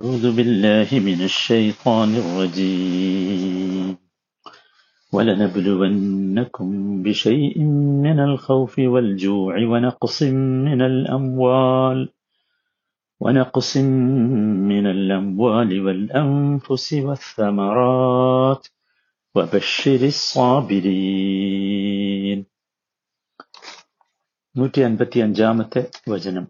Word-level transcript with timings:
أعوذ 0.00 0.36
بالله 0.36 0.88
من 1.00 1.20
الشيطان 1.24 2.10
الرجيم 2.16 3.96
ولنبلونكم 5.12 6.68
بشيء 7.02 7.58
من 8.06 8.20
الخوف 8.20 8.78
والجوع 8.78 9.54
ونقص 9.58 10.22
من 10.68 10.80
الأموال 10.82 11.98
ونقص 13.20 13.76
من 14.72 14.86
الأموال 14.86 15.70
والأنفس 15.80 16.86
والثمرات 17.06 18.62
وبشر 19.34 20.00
الصابرين 21.36 21.66
നൂറ്റി 24.54 24.80
അൻപത്തി 24.80 25.18
അഞ്ചാമത്തെ 25.18 25.82
വചനം 26.08 26.46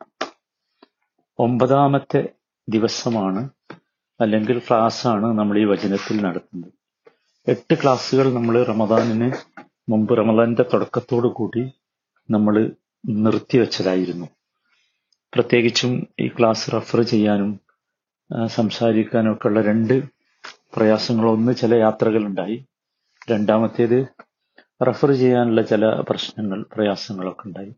ഒമ്പതാമത്തെ 1.38 2.20
ദിവസമാണ് 2.69 3.49
അല്ലെങ്കിൽ 4.21 4.59
ക്ലാസ്സാണ് 4.59 5.25
നമ്മൾ 5.25 5.57
ഈ 5.59 5.65
വചനത്തിൽ 5.65 6.21
നടത്തുന്നത്. 6.21 6.71
എട്ട് 7.47 7.75
ക്ലാസ്സുകൾ 7.81 8.33
നമ്മൾ 8.33 8.63
റമദാനിന് 8.63 9.31
മുമ്പ് 9.89 10.17
റമദാനിന്റെ 10.17 10.65
തുടക്കത്തോടു 10.73 11.27
കൂടി 11.27 11.71
നമ്മൾ 12.31 12.71
നിർത്തിവെച്ചതായിരുന്നു 13.09 14.25
പ്രത്യേകിച്ചും 15.33 16.07
ഈ 16.19 16.27
ക്ലാസ് 16.27 16.71
റഫർ 16.71 17.01
ചെയ്യാനും 17.01 17.59
സംസാരിക്കാനും 18.47 19.33
ഒക്കെ 19.33 19.47
ഉള്ള 19.47 19.61
രണ്ട് 19.61 20.03
പ്രയാസങ്ങൾ. 20.75 21.25
ഒന്ന് 21.29 21.55
ചില 21.55 21.73
യാത്രകൾ 21.73 22.25
ഉണ്ടായി 22.25 22.65
രണ്ടാമത്തേത് 23.31 24.07
റഫർ 24.87 25.11
ചെയ്യാനുള്ള 25.11 25.61
ചില 25.61 25.99
പ്രശ്നങ്ങൾ 26.09 26.65
പ്രയാസങ്ങളൊക്കെ 26.75 27.47
ഉണ്ടായി. 27.47 27.75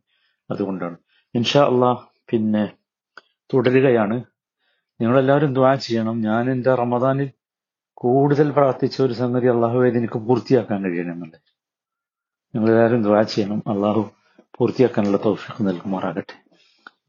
അതുകൊണ്ടാണ്. 0.51 0.97
ഇൻഷാ 1.35 1.65
അള്ളാഹ് 1.65 2.07
പിന്നെ 2.31 2.71
തുടരുകയാണ്. 3.53 4.23
നിങ്ങളെല്ലാവരും 5.03 5.53
ദ്വാ 5.53 5.75
ചെയ്യണം. 5.75 6.21
ഞാൻ 6.21 6.51
എന്റെ 6.51 6.75
റമദാനിൽ 6.75 7.29
കൂടുതൽ 7.93 8.51
പ്രാർത്ഥിച്ച 8.51 9.01
ഒരു 9.01 9.13
സംഗതി 9.13 9.47
അള്ളാഹു 9.47 9.79
എനിക്ക് 9.85 10.19
പൂർത്തിയാക്കാൻ 10.19 10.83
കഴിയണമെന്നുണ്ട് 10.83 11.37
നിങ്ങളെല്ലാവരും 12.55 13.03
ദ്വാ 13.03 13.21
ചെയ്യണം. 13.21 13.63
അള്ളാഹു 13.67 14.01
പൂർത്തിയാക്കാനുള്ള 14.57 15.17
തൗഫീഖ് 15.25 15.67
നൽകുമാറാകട്ടെ. 15.67 16.35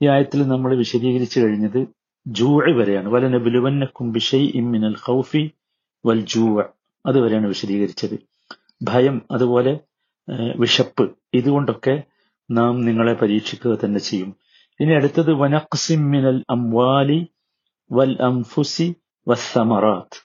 ഈ 0.03 0.07
ആയത്തിൽ 0.07 0.49
നമ്മൾ 0.49 0.77
വിശദീകരിച്ചു 0.77 1.41
കഴിഞ്ഞത് 1.41 1.87
ജൂഴ 2.27 2.73
വരെയാണ്. 2.77 3.09
വല 3.09 3.29
നബിലുവന്നക്കും 3.29 3.95
കുംബിഷൈ 3.95 4.53
ഇമ്മിനൽ 4.55 4.97
ഖൗഫി 5.09 5.43
വൽ 6.07 6.21
ജൂവ 6.21 6.65
അതുവരെയാണ് 7.07 7.47
വിശദീകരിച്ചത്. 7.47 8.17
ഭയം 8.83 9.23
അതുപോലെ 9.31 9.73
വിശപ്പ് 10.57 11.05
ഇതുകൊണ്ടൊക്കെ 11.35 12.03
നാം 12.51 12.81
നിങ്ങളെ 12.85 13.15
പരീക്ഷിക്കുക 13.15 13.79
തന്നെ 13.85 14.01
ചെയ്യും. 14.01 14.37
ഇനി 14.81 14.93
അടുത്തത് 14.93 15.33
വനഖ്സിമിനൽ 15.33 16.45
അംവാലി 16.51 17.19
അംഫുസി 17.93 18.97
വസ്സമറാത്ത് 19.29 20.25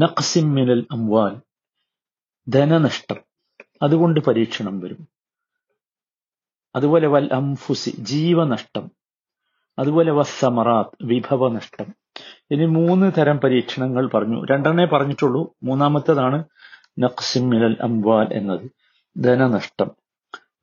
നഖ്സിം 0.00 0.54
മിനൽ 0.54 0.86
അംവാൽ 0.92 1.36
ധനനഷ്ടം 2.48 3.16
അതുകൊണ്ട് 3.82 4.20
പരീക്ഷണം 4.20 4.80
വരും. 4.80 5.08
അതുപോലെ 6.76 7.06
വൽ 7.06 7.28
അംഫുസി 7.32 7.90
ജീവനഷ്ടം. 7.90 8.90
അതുപോലെ 9.78 10.12
വസ്സമറാത്ത് 10.12 10.96
വിഭവനഷ്ടം. 11.02 11.86
ഇനി 12.50 12.66
മൂന്ന് 12.66 13.12
തരം 13.18 13.38
പരീക്ഷണങ്ങൾ 13.38 14.08
പറഞ്ഞു. 14.08 14.44
രണ്ടെണ്ണേ 14.44 14.84
പറഞ്ഞിട്ടുള്ളൂ. 14.84 15.54
മൂന്നാമത്തേതാണ് 15.62 16.44
നഖ്സിം 16.98 17.48
മിനൽ 17.48 17.76
അംവാൽ 17.80 18.32
എന്നത്. 18.32 18.70
ധനനഷ്ടം 19.18 19.90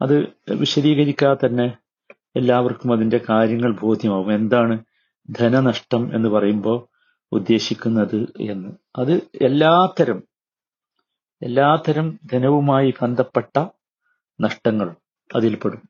അത് 0.01 0.27
വിശദീകരിക്കാതെ 0.51 1.47
തന്നെ 1.47 1.77
എല്ലാവർക്കും 2.35 2.93
അതിന്റെ 2.93 3.21
കാര്യങ്ങൾ 3.29 3.75
ബോധ്യമാവും. 3.75 4.33
എന്താണ് 4.33 4.83
ധനനഷ്ടം 5.29 6.15
എന്ന് 6.15 6.29
പറയുമ്പോൾ 6.29 6.87
ഉദ്ദേശിക്കുന്നത് 7.31 8.33
എന്ന്. 8.39 8.69
അത് 8.95 9.11
എല്ലാത്തരം 9.41 10.23
എല്ലാത്തരം 11.41 12.19
ധനവുമായി 12.33 12.93
ബന്ധപ്പെട്ട 13.01 13.65
നഷ്ടങ്ങൾ 14.41 14.95
അതിൽപ്പെടും. 15.35 15.81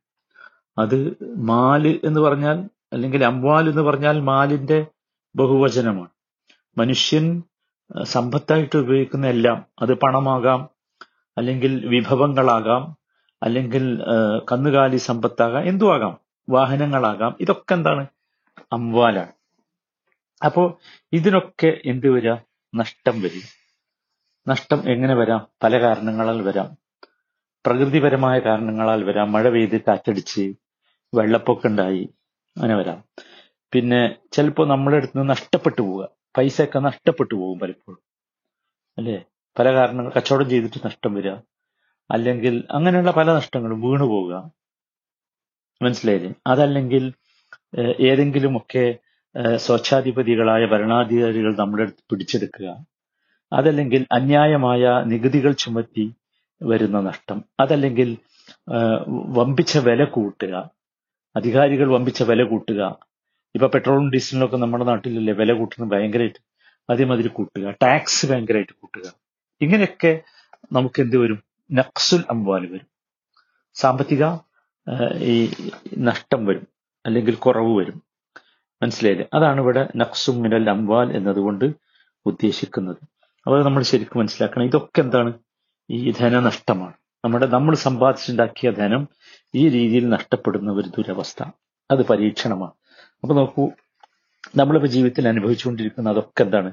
അത് 0.78 1.16
മാൽ 1.38 2.00
എന്ന് 2.04 2.20
പറഞ്ഞാൽ 2.20 2.70
അല്ലെങ്കിൽ 2.94 3.26
അംവാൽ 3.26 3.70
എന്ന് 3.70 3.82
പറഞ്ഞാൽ 3.82 4.20
മാലിന്റെ 4.20 4.88
ബഹുവചനമാണ്. 5.36 6.10
മനുഷ്യൻ 6.78 7.44
സമ്പത്തായിട്ട് 8.04 8.78
ഉപയോഗിക്കുന്ന 8.78 9.28
എല്ലാം 9.28 9.66
അത് 9.82 9.94
പണമാകാം 9.94 10.70
അല്ലെങ്കിൽ 11.38 11.88
വിഭവങ്ങളാകാം 11.88 12.98
അല്ലെങ്കിൽ 13.44 14.02
കന്നുകാലി 14.52 14.98
സമ്പത്താകാം 14.98 15.68
എന്തുവാകാം? 15.68 16.18
വാഹനങ്ങളാകാം. 16.50 17.36
ഇതൊക്കെ 17.40 17.74
എന്താണ്? 17.74 18.08
അംവാലാണ്. 18.74 19.32
അപ്പോ 20.46 20.80
ഇതിനൊക്കെ 21.14 21.82
എന്ത് 21.86 22.10
വരാം? 22.10 22.40
നഷ്ടം 22.76 23.22
വരും. 23.22 23.42
നഷ്ടം 24.48 24.92
എങ്ങനെ 24.92 25.16
വരാം? 25.16 25.48
പല 25.64 25.80
കാരണങ്ങളാൽ 25.82 26.42
വരാം. 26.42 26.78
പ്രകൃതിപരമായ 27.66 28.40
കാരണങ്ങളാൽ 28.40 29.04
വരാം. 29.04 29.32
മഴ 29.32 29.50
പെയ്ത് 29.50 29.82
കാറ്റടിച്ച് 29.82 30.54
വെള്ളപ്പൊക്കം 31.14 31.70
ഉണ്ടായി. 31.70 32.10
അങ്ങനെ 32.58 32.76
വരാം. 32.76 33.04
പിന്നെ 33.72 34.16
ചിലപ്പോൾ 34.32 34.68
നമ്മുടെ 34.68 34.98
അടുത്ത് 34.98 35.18
നിന്ന് 35.18 35.30
നഷ്ടപ്പെട്ടു 35.30 35.82
പോവുക. 35.82 36.10
പൈസ 36.38 36.62
ഒക്കെ 36.62 36.80
നഷ്ടപ്പെട്ടു 36.80 37.36
പോകും 37.36 37.60
പലപ്പോഴും. 37.60 38.00
അല്ലേ? 38.98 39.26
പല 39.60 39.74
കാരണങ്ങൾ 39.74 40.12
കച്ചവടം 40.12 40.50
ചെയ്തിട്ട് 40.50 40.82
നഷ്ടം 40.86 41.14
വരിക 41.14 41.32
അല്ലെങ്കിൽ 42.12 42.68
അങ്ങനെയുള്ള 42.72 43.12
പല 43.12 43.36
നഷ്ടങ്ങളും 43.36 43.82
വീണു 43.82 44.04
പോവുക 44.04 44.52
മനസ്സിലായില്ലേ? 45.82 46.34
അതല്ലെങ്കിൽ 46.48 47.14
ഏതെങ്കിലുമൊക്കെ 47.80 48.96
സ്വച്ഛാധിപതികളായ 49.56 50.66
ഭരണാധികാരികൾ 50.66 51.56
നമ്മുടെ 51.56 51.84
അടുത്ത് 51.84 52.04
പിടിച്ചെടുക്കുക. 52.12 52.86
അതല്ലെങ്കിൽ 53.54 54.06
അന്യായമായ 54.12 55.04
നികുതികൾ 55.06 55.52
ചുമത്തി 55.52 56.14
വരുന്ന 56.64 57.02
നഷ്ടം. 57.02 57.44
അതല്ലെങ്കിൽ 57.60 58.18
വമ്പിച്ച 59.08 59.78
വില 59.78 60.04
കൂട്ടുക. 60.04 60.70
അധികാരികൾ 61.36 61.88
വമ്പിച്ച 61.92 62.24
വില 62.24 62.44
കൂട്ടുക. 62.44 62.96
ഇപ്പൊ 63.56 63.68
പെട്രോളും 63.68 64.12
ഡീസലിനും 64.12 64.46
ഒക്കെ 64.46 64.58
നമ്മുടെ 64.58 64.84
നാട്ടിലല്ലേ 64.84 65.34
വില 65.34 65.54
കൂട്ടുന്നത് 65.54 65.92
ഭയങ്കരമായിട്ട് 65.92 66.40
അതേമാതിരി 66.90 67.28
കൂട്ടുക. 67.28 67.72
ടാക്സ് 67.84 68.26
ഭയങ്കരമായിട്ട് 68.32 68.74
കൂട്ടുക. 68.74 69.14
ഇങ്ങനെയൊക്കെ 69.62 70.22
നമുക്ക് 70.72 71.02
എന്ത് 71.02 71.18
വരും? 71.18 71.44
നക്സുൽ 71.72 72.24
അംവാൽ 72.30 72.66
വരും. 72.66 72.88
സാമ്പത്തിക 73.74 74.24
ഈ 75.18 75.52
നഷ്ടം 75.98 76.46
വരും. 76.46 76.73
അല്ലെങ്കിൽ 77.06 77.36
കുറവ് 77.36 77.78
വരും. 77.78 78.04
മനസ്സിലായില്ലേ? 78.84 79.28
അതാണ് 79.34 79.62
ഇവിടെ 79.62 79.90
നക്സും 79.96 80.42
മിനൽ 80.42 80.70
അംവാൽ 80.70 81.16
എന്നതുകൊണ്ട് 81.16 81.72
ഉദ്ദേശിക്കുന്നത്. 82.26 82.98
അപ്പോൾ 83.46 83.64
നമ്മൾ 83.64 83.84
ശരിക്കും 83.84 84.20
മനസ്സിലാക്കണം. 84.20 84.66
ഇതൊക്കെ 84.66 85.02
എന്താണ്? 85.02 85.34
ഈ 85.90 86.12
ധനനഷ്ടമാണ്. 86.12 86.94
നമ്മുടെ 87.26 87.46
നമ്മൾ 87.46 87.76
സമ്പാദിച്ചുണ്ടാക്കിയ 87.76 88.72
ധനം 88.72 89.08
ഈ 89.56 89.70
രീതിയിൽ 89.70 90.10
നഷ്ടപ്പെടുന്ന 90.10 90.72
ഒരു 90.72 90.90
ദുരവസ്ഥ. 90.90 91.44
അത് 91.92 92.06
പരീക്ഷണമാണ്. 92.06 92.72
അപ്പൊ 93.24 93.36
നോക്കൂ 93.36 93.70
നമ്മളിപ്പോ 94.56 94.88
ജീവിതത്തിൽ 94.88 95.28
അനുഭവിച്ചുകൊണ്ടിരിക്കുന്ന 95.28 96.10
അതൊക്കെ 96.10 96.44
എന്താണ്? 96.44 96.72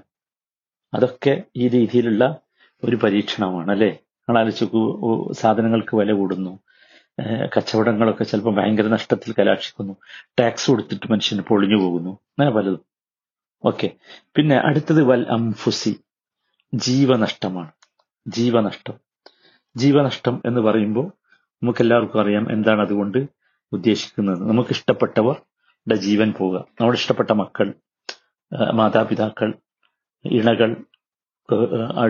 അതൊക്കെ 0.94 1.42
ഈ 1.56 1.68
രീതിയിലുള്ള 1.68 2.36
ഒരു 2.84 2.97
പരീക്ഷണമാണ് 2.97 3.70
അല്ലെ? 3.70 3.98
ആലോചിച്ചു 4.36 5.32
സാധനങ്ങൾക്ക് 5.32 5.97
വില 5.97 6.12
കൂടുന്നു. 6.12 6.58
കച്ചവടങ്ങളൊക്കെ 7.56 8.25
ചിലപ്പോൾ 8.25 8.54
ഭയങ്കര 8.56 8.82
നഷ്ടത്തിൽ 8.82 9.34
കലാക്ഷിക്കുന്നു 9.38 9.94
ടാക്സ് 10.41 10.70
കൊടുത്തിട്ട് 10.70 11.12
മനുഷ്യന് 11.12 11.42
പൊളിഞ്ഞു 11.42 11.76
പോകുന്നു. 11.76 12.10
അങ്ങനെ 12.10 12.50
പലതും 12.50 12.84
ഓക്കെ. 13.64 13.91
പിന്നെ 14.36 14.56
അടുത്തത് 14.56 15.03
വൽ 15.03 15.26
അംഫുസി. 15.28 16.00
ജീവനഷ്ടമാണ്. 16.75 17.70
ജീവനഷ്ടം. 18.28 18.94
ജീവനഷ്ടം 19.76 20.42
എന്ന് 20.47 20.60
പറയുമ്പോൾ 20.60 21.12
നമുക്ക് 21.62 21.82
എല്ലാവർക്കും 21.82 22.20
അറിയാം 22.20 22.53
എന്താണ് 22.53 22.80
അതുകൊണ്ട് 22.80 23.19
ഉദ്ദേശിക്കുന്നത്. 23.72 24.48
നമുക്ക് 24.48 24.70
ഇഷ്ടപ്പെട്ടവരുടെ 24.70 25.94
ജീവൻ 25.94 26.32
പോവുക. 26.38 26.59
നമ്മുടെ 26.80 26.98
ഇഷ്ടപ്പെട്ട 26.98 27.30
മക്കൾ 27.32 27.75
മാതാപിതാക്കൾ 28.75 29.54
ഇണകൾ 30.24 30.77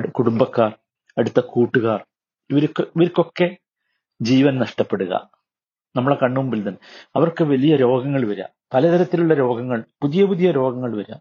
കുടുംബക്കാർ 0.09 0.73
അടുത്ത 1.19 1.41
കൂട്ടുകാർ 1.41 2.05
ഇവർക്ക് 2.51 2.81
ഇവർക്കൊക്കെ 2.81 3.57
ജീവൻ 4.23 4.59
നഷ്ടപ്പെടുക. 4.59 5.31
നമ്മളെ 5.97 6.17
കണ്ണുമ്പിൽ 6.17 6.61
തന്നെ. 6.69 6.79
അവർക്ക് 7.17 7.45
വലിയ 7.45 7.77
രോഗങ്ങൾ 7.77 8.27
വരിക. 8.27 8.45
പലതരത്തിലുള്ള 8.75 9.35
രോഗങ്ങൾ 9.35 9.85
പുതിയ 10.03 10.25
പുതിയ 10.25 10.51
രോഗങ്ങൾ 10.51 10.97
വരിക. 10.97 11.15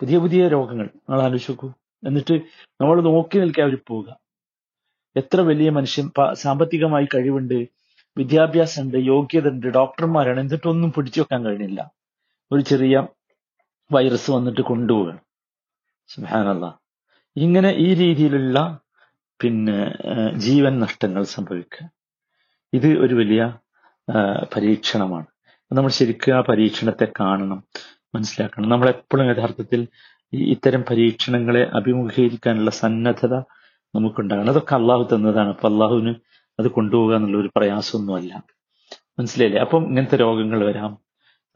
പുതിയ 0.00 0.18
പുതിയ 0.18 0.48
രോഗങ്ങൾ. 0.48 0.86
നിങ്ങൾ 0.94 1.22
ആലോചിക്കൂ 1.22 1.72
എന്നിട്ട് 2.06 2.34
നമ്മൾ 2.80 3.00
നോക്കി 3.00 3.38
നിൽക്കാൻ 3.38 3.66
അവർ 3.66 3.78
പോവുക. 3.86 4.18
എത്ര 5.16 5.40
വലിയ 5.40 5.70
മനുഷ്യൻ 5.70 6.10
സാമ്പത്തികമായി 6.32 7.08
കഴിവുണ്ട് 7.14 7.68
വിദ്യാഭ്യാസം 8.18 8.82
ഉണ്ട് 8.82 8.96
യോഗ്യത 8.96 9.48
ഉണ്ട് 9.48 9.66
ഡോക്ടർമാരാണ് 9.66 10.40
എന്നിട്ടൊന്നും 10.40 10.92
പിടിച്ചു 10.92 11.20
വെക്കാൻ 11.20 11.44
കഴിഞ്ഞില്ല 11.44 11.90
ഒരു 12.52 12.60
ചെറിയ 12.60 13.06
വൈറസ് 13.92 14.30
വന്നിട്ട് 14.30 14.60
കൊണ്ടുപോവുകയാണ്. 14.60 15.18
സുഹാനല്ല 16.06 16.78
ഇങ്ങനെ 17.36 17.70
ഈ 17.70 17.94
രീതിയിലുള്ള 17.94 18.80
പിന്നെ 19.42 19.96
ജീവൻ 20.36 20.80
നഷ്ടങ്ങൾ 20.80 21.22
സംഭവിക്കുക. 21.22 21.90
ഇത് 22.74 22.98
ഒരു 22.98 23.14
വലിയ 23.14 23.56
പരീക്ഷണമാണ്. 24.56 25.26
നമ്മൾ 25.72 25.90
ശരിക്കും 25.90 26.36
ആ 26.36 26.40
പരീക്ഷണത്തെ 26.40 27.08
കാണണം 27.20 27.62
മനസ്സിലാക്കണം. 28.14 28.68
നമ്മൾ 28.68 28.88
എപ്പോഴും 28.88 29.30
യഥാർത്ഥത്തിൽ 29.30 29.88
ഇത്തരം 30.32 30.84
പരീക്ഷണങ്ങളെ 30.90 31.70
അഭിമുഖീകരിക്കാനുള്ള 31.74 32.70
സന്നദ്ധത 32.70 33.34
നമുക്കുണ്ടാകണം. 33.94 34.50
അതൊക്കെ 34.50 34.74
അള്ളാഹു 34.74 35.14
തന്നതാണ്. 35.14 35.48
അപ്പൊ 35.48 35.68
അള്ളാഹുവിന് 35.68 36.14
അത് 36.58 36.68
കൊണ്ടുപോകുക 36.68 37.16
എന്നുള്ള 37.16 37.36
ഒരു 37.36 37.50
പ്രയാസമൊന്നുമല്ല. 37.56 38.42
മനസ്സിലായില്ലേ? 39.18 39.60
അപ്പം 39.60 39.86
ഇങ്ങനത്തെ 39.86 40.16
രോഗങ്ങൾ 40.16 40.64
വരാം. 40.64 40.98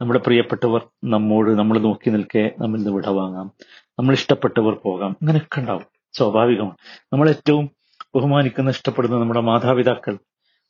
നമ്മുടെ 0.01 0.19
പ്രിയപ്പെട്ടവർ 0.19 0.81
നമ്മോട് 1.03 1.51
നമ്മൾ 1.51 1.79
നോക്കി 1.79 2.09
നിൽക്കെ 2.09 2.51
നമ്മിൽ 2.59 2.79
നിന്ന് 2.79 2.93
വിടവാങ്ങാം. 2.93 3.51
നമ്മൾ 3.99 4.13
ഇഷ്ടപ്പെട്ടവർ 4.13 4.73
പോകാം. 4.73 5.17
ഇങ്ങനെയൊക്കെ 5.21 5.59
ഉണ്ടാവും. 5.59 5.92
സ്വാഭാവികമാണ് 6.13 6.77
നമ്മൾ 7.13 7.29
ഏറ്റവും 7.29 7.69
ബഹുമാനിക്കുന്ന 8.15 8.69
ഇഷ്ടപ്പെടുന്ന 8.69 9.17
നമ്മുടെ 9.17 9.39
മാതാപിതാക്കൾ 9.39 10.17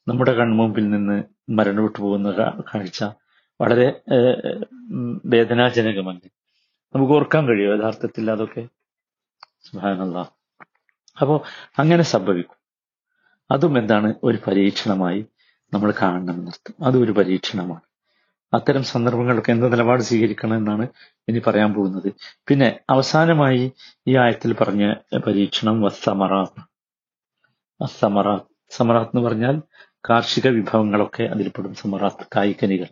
നമ്മുടെ 0.07 0.33
കൺമുമ്പിൽ 0.33 0.89
നിന്ന് 0.89 1.23
മരണപ്പെട്ടു 1.49 2.01
പോകുന്ന 2.01 2.31
കാഴ്ച 2.61 3.03
വളരെ 3.61 4.01
വേദനാജനകമല്ലേ? 5.25 6.29
നമുക്ക് 6.95 7.13
ഓർക്കാൻ 7.13 7.47
കഴിയും 7.47 7.79
യഥാർത്ഥത്തിൽ 7.79 8.31
അതൊക്കെ. 8.31 8.67
സുഹാനല്ല 9.63 10.17
അപ്പോ 11.21 11.43
അങ്ങനെ 11.79 12.03
സംഭവിക്കും. 12.03 12.57
അതും 13.51 13.77
എന്താണ്? 13.77 14.13
ഒരു 14.23 14.37
പരീക്ഷണമായി 14.47 15.25
നമ്മൾ 15.73 15.93
കാണണം 16.01 16.33
എന്നർത്ഥം 16.33 16.85
അതും 16.85 17.03
ഒരു 17.03 17.11
പരീക്ഷണമാണ്. 17.11 17.92
അത്തരം 18.53 18.83
സന്ദർഭങ്ങളൊക്കെ 18.83 19.51
എന്ത് 19.51 19.71
നിലപാട് 19.71 20.01
സ്വീകരിക്കണം 20.01 20.57
എന്നാണ് 20.57 20.87
ഇനി 21.27 21.39
പറയാൻ 21.39 21.73
പോകുന്നത്. 21.73 22.13
പിന്നെ 22.47 22.79
അവസാനമായി 22.89 23.73
ഈ 24.07 24.17
ആയത്തിൽ 24.17 24.53
പറഞ്ഞ 24.53 24.93
പരീക്ഷണം 25.17 25.81
വസ്സമറാത്ത്. 25.81 26.61
അസമറാത്ത് 27.83 28.45
സമറാത്ത് 28.69 29.17
എന്ന് 29.17 29.29
പറഞ്ഞാൽ 29.29 29.61
കാർഷിക 30.09 30.47
വിഭവങ്ങളൊക്കെ 30.47 31.23
അതിൽപ്പെടും 31.23 31.73
സമറാത്ത് 31.75 32.25
കായ്ക്കനികൾ 32.35 32.85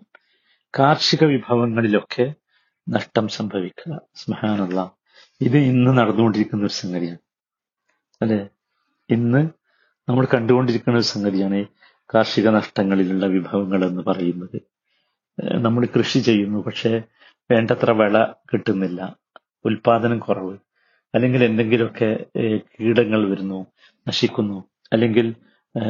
കാർഷിക 0.79 1.23
വിഭവങ്ങളിലൊക്കെ 1.23 2.33
നഷ്ടം 2.89 3.27
സംഭവിക്കുക. 3.27 3.99
സ്മഹാനുള്ള 4.15 4.91
ഇത് 5.41 5.57
ഇന്ന് 5.57 5.97
നടന്നുകൊണ്ടിരിക്കുന്ന 5.97 6.65
ഒരു 6.65 6.71
സംഗതിയാണ്. 6.71 7.17
അല്ലെ? 8.21 8.47
ഇന്ന് 9.09 9.49
നമ്മൾ 10.09 10.27
കണ്ടുകൊണ്ടിരിക്കുന്ന 10.33 10.97
ഒരു 10.97 11.05
സംഗതിയാണ് 11.05 11.65
കാർഷിക 12.15 12.49
നഷ്ടങ്ങളിലുള്ള 12.49 13.25
വിഭവങ്ങൾ 13.25 13.85
എന്ന് 13.85 14.01
പറയുന്നത്. 14.01 14.61
നമ്മൾ 15.39 15.85
കൃഷി 15.85 16.19
ചെയ്യുന്നു 16.19 16.59
പക്ഷേ 16.59 17.01
വേണ്ടത്ര 17.51 17.91
വിള 17.91 18.25
കിട്ടുന്നില്ല 18.53 19.15
ഉൽപാദനം 19.65 20.19
കുറവ്. 20.19 20.57
അല്ലെങ്കിൽ 21.15 21.43
എന്തെങ്കിലുമൊക്കെ 21.43 22.25
കീടങ്ങൾ 22.59 23.29
വരുന്നു 23.29 23.67
നശിക്കുന്നു. 24.07 24.57
അല്ലെങ്കിൽ 24.93 25.35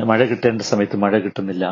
മഴ 0.05 0.25
കിട്ടേണ്ട 0.25 0.61
സമയത്ത് 0.61 0.97
മഴ 0.97 1.17
കിട്ടുന്നില്ല. 1.17 1.65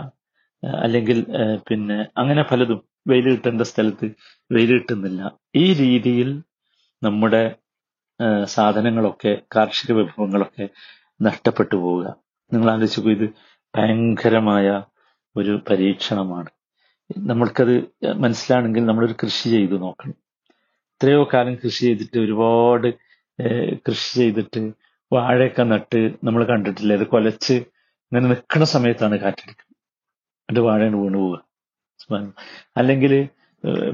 അല്ലെങ്കിൽ 0.64 1.26
പിന്നെ 1.70 2.08
അങ്ങനെ 2.18 2.44
പലതും 2.44 2.80
വെയിൽ 3.08 3.30
കിട്ടേണ്ട 3.30 3.62
സ്ഥലത്ത് 3.62 4.08
വെയിൽ 4.52 4.72
കിട്ടുന്നില്ല. 4.74 5.22
ഈ 5.56 5.74
രീതിയിൽ 5.74 6.44
നമ്മുടെ 7.04 7.56
സാധനങ്ങളൊക്കെ 8.44 9.42
കാർഷിക 9.56 9.92
വിഭവങ്ങളൊക്കെ 9.92 10.70
നഷ്ടപ്പെട്ടു 11.22 11.76
പോവുക. 11.76 12.16
നിങ്ങൾ 12.54 12.72
ആലോചിച്ചു 12.72 13.10
ഇത് 13.10 13.30
ഭയങ്കരമായ 13.78 14.84
ഒരു 15.38 15.62
പരീക്ഷണമാണ്. 15.70 16.50
നമ്മൾക്കത് 17.10 17.74
മനസ്സിലാണെങ്കിൽ 18.24 18.86
നമ്മളൊരു 18.86 19.16
കൃഷി 19.24 19.50
ചെയ്തു 19.50 19.76
നോക്കണം. 19.76 20.18
എത്രയോ 20.94 21.22
കാലം 21.34 21.56
കൃഷി 21.56 21.82
ചെയ്തിട്ട് 21.86 22.18
ഒരുപാട് 22.20 22.88
കൃഷി 23.88 24.10
ചെയ്തിട്ട് 24.20 24.62
വാഴയൊക്കെ 25.14 25.64
നട്ട് 25.64 26.02
നമ്മൾ 26.24 26.42
കണ്ടിട്ടില്ല? 26.44 26.94
അത് 27.00 27.06
കൊലച്ച് 27.08 27.56
ഇങ്ങനെ 28.12 28.26
നിൽക്കുന്ന 28.28 28.66
സമയത്താണ് 28.66 29.16
കാറ്റടിക്കുന്നത്. 29.16 29.76
എന്നിട്ട് 30.50 30.68
വാഴയാണ് 30.68 30.96
വീണു 30.96 31.18
പോവുക. 31.18 31.40
അല്ലെങ്കിൽ 32.78 33.14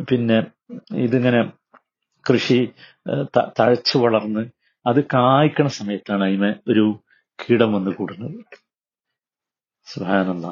പിന്നെ 0.09 0.37
ഇതിങ്ങനെ 1.05 1.41
കൃഷി 2.25 2.59
തഴച്ചു 3.59 3.97
വളർന്ന് 3.97 4.43
അത് 4.85 4.99
കായ്ക്കണ 5.13 5.67
സമയത്താണ് 5.79 6.23
അതിന് 6.23 6.51
ഒരു 6.71 6.85
കീടം 7.39 7.73
വന്ന് 7.73 7.91
കൂടുന്നത്. 7.91 8.39
സുഹാനന്ദ 9.87 10.47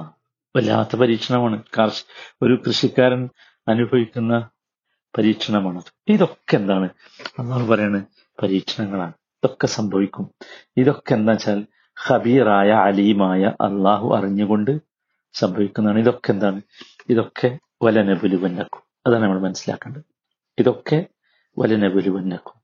വല്ലാത്ത 0.56 0.96
പരീക്ഷണമാണ്. 0.96 1.64
കാർഷിക 1.78 2.06
ഒരു 2.42 2.62
കൃഷിക്കാരൻ 2.68 3.30
അനുഭവിക്കുന്ന 3.68 4.50
പരീക്ഷണമാണ് 5.18 5.82
ഇതൊക്കെ 6.08 6.56
എന്താണ്? 6.56 6.90
നമ്മൾ 7.40 7.68
പറയുന്നത് 7.68 8.04
പരീക്ഷണങ്ങളാണ്. 8.44 9.12
ഇതൊക്കെ 9.12 9.68
സംഭവിക്കും. 9.68 10.30
ഇതൊക്കെ 10.78 11.14
എന്താ 11.14 11.32
വെച്ചാൽ 11.32 11.66
ഹബീറായ 12.06 12.72
അലീമായ 12.72 13.44
അള്ളാഹു 13.62 14.16
അറിഞ്ഞുകൊണ്ട് 14.16 14.82
സംഭവിക്കുന്നതാണ്. 15.34 16.00
ഇതൊക്കെ 16.00 16.32
എന്താണ്? 16.32 16.62
ഇതൊക്കെ 17.10 17.60
വലനബുലുവന്നക്കും. 17.84 18.82
അതാണ് 19.08 19.24
നമ്മൾ 19.24 19.40
മനസ്സിലാക്കേണ്ടത്. 19.40 20.04
ഇതൊക്കെ 20.60 21.06
വലനബുലുവന്നക്കും. 21.60 22.62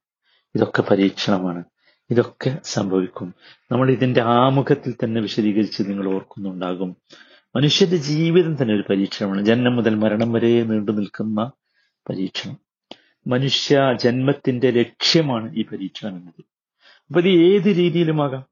ഇതൊക്കെ 0.55 0.81
പരീക്ഷണമാണ്. 0.81 1.63
ഇതൊക്കെ 2.09 2.57
സംഭവിക്കും. 2.63 3.33
നമ്മൾ 3.71 3.91
ഇതിന്റെ 3.91 4.21
ആമുഖത്തിൽ 4.21 4.95
തന്നെ 5.03 5.21
വിശദീകരിച്ച് 5.21 5.83
നിങ്ങൾ 5.83 6.13
ഓർക്കുന്നുണ്ടാകും. 6.13 6.95
മനുഷ്യന്റെ 7.55 7.97
ജീവിതം 7.97 8.61
തന്നെ 8.61 8.73
ഒരു 8.75 8.83
പരീക്ഷണമാണ്. 8.89 9.41
ജന്മം 9.41 9.75
മുതൽ 9.75 9.95
മരണം 9.95 10.33
വരെ 10.33 10.63
നീണ്ടു 10.63 10.91
നിൽക്കുന്ന 10.91 11.51
പരീക്ഷണം. 12.09 12.57
മനുഷ്യ 13.27 13.93
ജന്മത്തിന്റെ 13.93 14.71
ലക്ഷ്യമാണ് 14.71 15.55
ഈ 15.55 15.63
പരീക്ഷണം 15.63 16.15
എന്നത്. 16.15 16.43
അപ്പൊ 17.07 17.21
ഇത് 17.21 17.29
ഏത് 17.29 17.75
രീതിയിലുമാകാം 17.77 18.45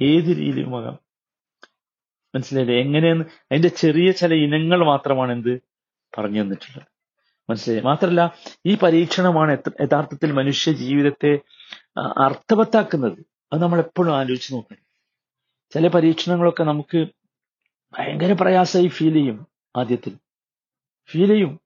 ഏത് 0.00 0.24
രീതിയിലുമാകാം 0.24 0.98
മനസ്സിലായില്ലേ? 2.34 2.78
എങ്ങനെയെന്ന്? 2.78 3.24
അതിന്റെ 3.24 3.68
ചെറിയ 3.68 4.10
ചില 4.10 4.34
ഇനങ്ങൾ 4.34 4.84
മാത്രമാണ് 4.84 5.32
എന്ത്? 5.32 5.60
പറഞ്ഞു 6.18 6.42
തന്നിട്ടുള്ളത്. 6.42 6.86
മനസ്സിലായി? 7.50 7.80
മാത്രല്ല 7.80 8.34
ഈ 8.66 8.74
പരീക്ഷണമാണ് 8.74 9.58
യഥാർത്ഥത്തിൽ 9.82 10.32
മനുഷ്യ 10.32 10.72
ജീവിതത്തെ 10.72 11.38
അർത്ഥവത്താക്കുന്നത്. 11.98 13.18
അത് 13.52 13.62
നമ്മൾ 13.62 13.78
എപ്പോഴും 13.78 14.16
ആലോചിച്ച് 14.16 14.52
നോക്കണം. 14.52 14.82
ചില 15.74 15.88
പരീക്ഷണങ്ങളൊക്കെ 15.88 16.64
നമുക്ക് 16.64 17.06
ഭയങ്കര 17.98 18.36
പ്രയാസമായി 18.40 18.88
ഫീൽ 18.88 19.14
ചെയ്യും 19.14 19.46
ആദ്യത്തിൽ. 19.76 20.16
ഫീൽ 21.10 21.28
ചെയ്യും. 21.28 21.60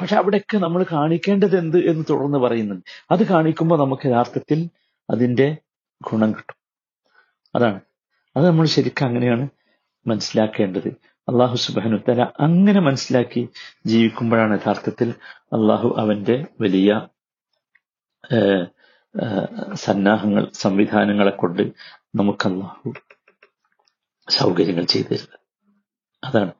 പക്ഷെ 0.00 0.16
അവിടെയൊക്കെ 0.16 0.58
നമ്മൾ 0.58 0.86
കാണിക്കേണ്ടത് 0.92 1.58
എന്ത് 1.58 1.90
എന്ന് 1.90 2.04
തുടർന്ന് 2.10 2.38
പറയുന്നുണ്ട്. 2.38 2.84
അത് 3.10 3.26
കാണിക്കുമ്പോൾ 3.26 3.78
നമുക്ക് 3.78 4.08
യഥാർത്ഥത്തിൽ 4.08 4.70
അതിന്റെ 5.10 5.56
ഗുണം 6.02 6.32
കിട്ടും. 6.32 6.56
അതാണ്. 7.54 7.80
അത് 8.36 8.46
നമ്മൾ 8.46 8.66
ശരിക്കും 8.66 9.06
അങ്ങനെയാണ് 9.06 9.48
മനസ്സിലാക്കേണ്ടത്. 10.06 10.88
അള്ളാഹു 11.28 11.56
സുബാനു 11.56 11.96
തല 11.96 12.26
അങ്ങനെ 12.40 12.80
മനസ്സിലാക്കി 12.80 13.48
ജീവിക്കുമ്പോഴാണ് 13.86 14.60
യഥാർത്ഥത്തിൽ 14.60 15.14
അള്ളാഹു 15.38 15.94
അവന്റെ 15.98 16.46
വലിയ 16.60 17.08
സന്നാഹങ്ങൾ 19.74 20.46
സംവിധാനങ്ങളെ 20.52 21.30
കൊണ്ട് 21.30 21.62
നമുക്ക് 22.14 22.48
അള്ളാഹു 22.48 22.94
സൗകര്യങ്ങൾ 24.28 24.84
ചെയ്തു 24.84 25.06
തരുന്നത് 25.06 25.38
അതാണ്. 26.24 26.52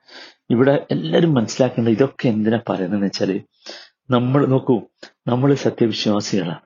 ഇവിടെ 0.49 0.87
എല്ലാവരും 0.91 1.33
മനസ്സിലാക്കേണ്ട 1.33 1.89
ഇതൊക്കെ 1.89 2.27
എന്തിനാ 2.27 2.59
പറയുന്നതെന്ന് 2.69 3.05
വെച്ചാൽ 3.05 3.31
നമ്മൾ 4.11 4.45
നോക്കൂ 4.45 4.81
നമ്മൾ 5.27 5.53
സത്യവിശ്വാസികളാണ് 5.53 6.65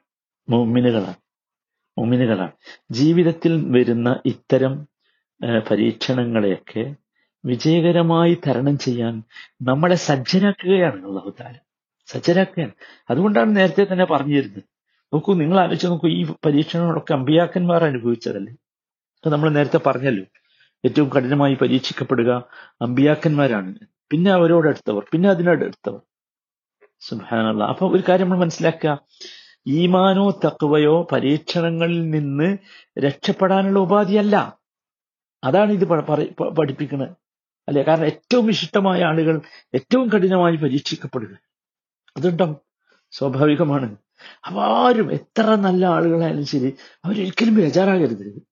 മൊമ്മിനുകളാണ് 0.49 1.19
മൊമ്മിനുകളാണ് 1.99 2.51
ജീവിതത്തിൽ 2.91 3.71
വരുന്ന 3.71 4.21
ഇത്തരം 4.25 4.87
പരീക്ഷണങ്ങളെയൊക്കെ 5.71 6.95
വിജയകരമായി 7.45 8.41
തരണം 8.47 8.77
ചെയ്യാൻ 8.77 9.23
നമ്മളെ 9.61 9.95
സജ്ജനാക്കുകയാണ് 9.95 11.05
അള്ളാഹുത്താല 11.07 11.55
സജ്ജരാക്കുകയാണ്. 12.07 12.73
അതുകൊണ്ടാണ് 13.09 13.55
നേരത്തെ 13.55 13.83
തന്നെ 13.93 14.05
പറഞ്ഞു 14.05 14.35
തരുന്നത് 14.37 14.63
നോക്കൂ 15.13 15.33
നിങ്ങൾ 15.33 15.59
ആലോചിച്ച് 15.59 15.87
നോക്കൂ 15.87 16.07
ഈ 16.07 16.25
പരീക്ഷണങ്ങളൊക്കെ 16.45 17.13
അമ്പിയാക്കന്മാർ 17.13 17.83
അനുഭവിച്ചതല്ലേ? 17.83 18.53
നമ്മൾ 19.25 19.49
നേരത്തെ 19.49 19.79
പറഞ്ഞല്ലോ. 19.85 20.25
ഏറ്റവും 20.85 21.09
കഠിനമായി 21.09 21.53
പരീക്ഷിക്കപ്പെടുക 21.53 22.43
അമ്പിയാക്കന്മാരാണ്. 22.81 23.75
പിന്നെ 24.11 24.31
അവരോടടുത്തവർ 24.31 25.05
പിന്നെ 25.11 25.29
അതിനടുത്തവർ 25.29 26.01
സുഹാനുള്ള 26.99 27.63
അപ്പൊ 27.63 27.89
ഒരു 27.89 28.03
കാര്യം 28.09 28.29
നമ്മൾ 28.29 28.43
മനസ്സിലാക്കുക. 28.43 28.99
ഈമാനോ 29.67 30.31
തക്കവയോ 30.31 31.07
പരീക്ഷണങ്ങളിൽ 31.11 32.09
നിന്ന് 32.09 32.57
രക്ഷപ്പെടാനുള്ള 32.99 33.79
ഉപാധിയല്ല. 33.79 34.57
അതാണ് 35.43 35.71
ഇത് 35.71 35.85
പഠിപ്പിക്കുന്നത് 36.43 37.09
അല്ലെ? 37.67 37.83
കാരണം 37.83 38.05
ഏറ്റവും 38.05 38.45
വിശിഷ്ടമായ 38.45 39.03
ആളുകൾ 39.03 39.41
ഏറ്റവും 39.75 40.09
കഠിനമായി 40.09 40.55
പരീക്ഷിക്കപ്പെടുക. 40.55 41.33
അതുണ്ടാവും. 42.17 42.57
സ്വാഭാവികമാണ്. 43.11 43.97
അപ്പൊ 44.47 44.61
ആരും 44.61 45.11
എത്ര 45.11 45.55
നല്ല 45.55 45.85
ആളുകളായാലും 45.85 46.45
ശരി 46.45 46.75
അവരൊരിക്കലും 47.05 47.55
ബേജാറാകരുത്. 47.55 48.50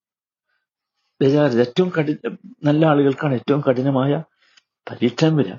ബേജാറരുത് 1.21 1.59
ഏറ്റവും 1.59 1.89
കഠി 1.89 2.13
നല്ല 2.63 2.85
ആളുകൾക്കാണ് 2.85 3.33
ഏറ്റവും 3.33 3.61
കഠിനമായ 3.69 4.23
പരീക്ഷ 4.91 5.25
വരിക 5.25 5.53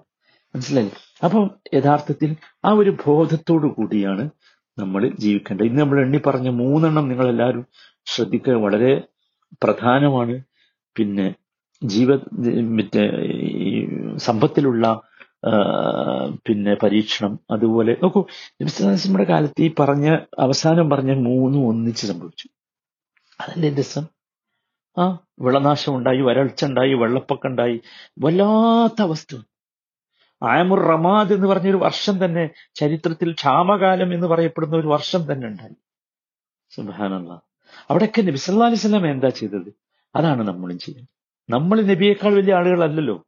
മനസ്സിലായി 0.55 0.91
അപ്പം 1.25 1.51
യഥാർത്ഥത്തിൽ 1.75 2.37
ആ 2.65 2.71
ഒരു 2.73 2.97
ബോധത്തോടു 3.07 3.67
കൂടിയാണ് 3.67 4.31
നമ്മൾ 4.79 5.09
ജീവിക്കേണ്ടത്. 5.19 5.67
ഇന്ന് 5.67 5.81
നമ്മൾ 5.81 6.01
എണ്ണി 6.01 6.19
പറഞ്ഞ 6.27 6.49
മൂന്നെണ്ണം 6.49 7.09
നിങ്ങൾ 7.09 7.29
എല്ലാവരും 7.29 7.67
ശ്രദ്ധിക്കുക. 8.07 8.53
വളരെ 8.53 9.03
പ്രധാനമാണ്. 9.63 10.43
പിന്നെ 10.97 11.35
ജീവ 11.85 12.15
മറ്റേ 12.79 13.05
ഈ 13.69 13.89
സമ്പത്തിലുള്ള 14.17 15.01
പിന്നെ 16.47 16.75
പരീക്ഷണം 16.75 17.39
അതുപോലെ 17.51 17.97
നോക്കൂ 18.03 18.27
നബിസ്ലാസിമ്മയുടെ 18.63 19.31
കാലത്ത് 19.31 19.63
ഈ 19.63 19.75
പറഞ്ഞ 19.81 20.19
അവസാനം 20.39 20.91
പറഞ്ഞ 20.91 21.13
മൂന്നും 21.13 21.67
ഒന്നിച്ച് 21.69 22.07
സംഭവിച്ചു. 22.07 22.49
അതല്ലേ 23.41 23.75
രസം? 23.75 24.20
ആ 24.99 25.19
വിളനാശം 25.41 25.97
ഉണ്ടായി 25.97 26.21
വരൾച്ച 26.21 26.65
ഉണ്ടായി 26.65 26.95
വെള്ളപ്പൊക്കം 26.95 27.49
ഉണ്ടായി 27.51 27.81
വല്ലാത്ത 28.19 29.03
അവസ്ഥ. 29.03 29.37
ആയമുർ 30.43 30.81
റമാദ് 30.81 31.33
എന്ന് 31.33 31.47
പറഞ്ഞൊരു 31.47 31.77
വർഷം 31.77 32.25
തന്നെ 32.25 32.51
ചരിത്രത്തിൽ 32.75 33.33
ക്ഷാമകാലം 33.33 34.15
എന്ന് 34.15 34.27
പറയപ്പെടുന്ന 34.27 34.77
ഒരു 34.77 34.89
വർഷം 34.89 35.33
തന്നെ 35.33 35.47
ഉണ്ടായി. 35.47 35.75
സുബാനല്ല 36.71 37.43
അവിടെയൊക്കെ 37.91 38.23
നബി 38.23 38.37
സല്ലാ 38.37 38.67
അലൈഹി 38.67 38.79
സ്വലാം 38.79 39.11
എന്താ 39.11 39.29
ചെയ്തത്? 39.29 39.75
അതാണ് 40.17 40.49
നമ്മളും 40.49 40.79
ചെയ്യുന്നത്. 40.79 41.09
നമ്മൾ 41.53 41.81
നബിയേക്കാൾ 41.81 42.35
വലിയ 42.35 42.55
ആളുകളല്ലല്ലോ? 42.55 43.27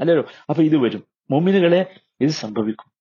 അല്ലല്ലോ? 0.00 0.24
അപ്പൊ 0.50 0.62
ഇത് 0.62 0.76
വരും. 0.76 1.04
മോമിനുകളെ 1.30 2.00
ഇത് 2.20 2.30
സംഭവിക്കും. 2.30 2.92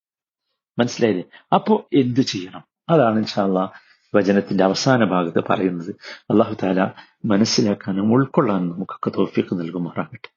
മനസ്സിലായില്ലേ? 0.80 1.24
അപ്പോ 1.56 1.90
എന്ത് 1.94 2.20
ചെയ്യണം? 2.20 2.64
അതാണ് 2.90 3.18
ഇൻഷാല്ല 3.18 3.72
വചനത്തിന്റെ 4.16 4.64
അവസാന 4.64 5.04
ഭാഗത്ത് 5.04 5.44
പറയുന്നത് 5.50 5.92
അള്ളാഹു 6.32 6.56
താല 6.64 6.92
മനസ്സിലാക്കാനും 7.26 8.12
ഉൾക്കൊള്ളാനും 8.14 8.70
നമുക്കൊക്കെ 8.70 9.12
തോഫിക്ക് 9.18 9.60
നൽകുമാറാകട്ടെ. 9.60 10.32